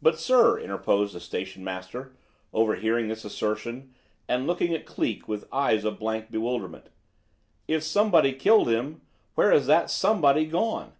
"But, 0.00 0.16
sir," 0.16 0.60
interposed 0.60 1.12
the 1.12 1.18
station 1.18 1.64
master, 1.64 2.14
overhearing 2.54 3.08
this 3.08 3.24
assertion, 3.24 3.92
and 4.28 4.46
looking 4.46 4.72
at 4.74 4.86
Cleek 4.86 5.26
with 5.26 5.48
eyes 5.52 5.84
of 5.84 5.98
blank 5.98 6.30
bewilderment, 6.30 6.88
"if 7.66 7.82
somebody 7.82 8.32
killed 8.32 8.68
him, 8.68 9.00
where 9.34 9.50
has 9.50 9.66
that 9.66 9.90
'somebody' 9.90 10.46
gone? 10.46 10.92